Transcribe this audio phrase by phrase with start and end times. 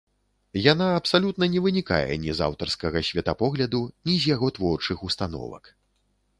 [0.71, 5.75] Яна абсалютна не вынікае ні з аўтарскага светапогляду, ні з яго творчых установак.